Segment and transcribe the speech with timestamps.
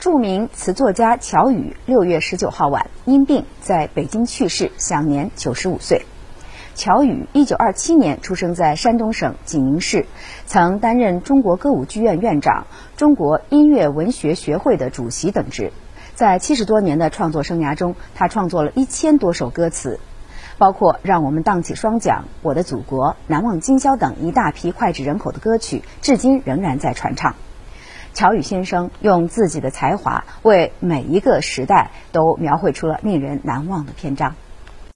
[0.00, 6.06] 著名词作家乔羽六月十九号晚因病在北京去世，享年九十五岁。
[6.74, 10.06] 乔羽一九二七年出生在山东省济宁市，
[10.46, 12.66] 曾担任中国歌舞剧院院长、
[12.96, 15.70] 中国音乐文学学会的主席等职。
[16.14, 20.00] 在七十多年的创作生涯中，他创作了一千多首歌词，
[20.56, 27.34] 包括《让我们荡起双桨》《我的祖国》《难忘今宵》等一大批脍炙人口的歌曲，至今仍然在传唱。
[28.12, 34.34] 乔羽先生用自己的才华，为每一个时代都描绘出了令人难忘的篇章。